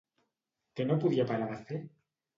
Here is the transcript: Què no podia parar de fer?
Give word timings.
Què 0.79 0.87
no 0.87 0.97
podia 1.05 1.27
parar 1.33 1.53
de 1.53 1.61
fer? 1.69 1.83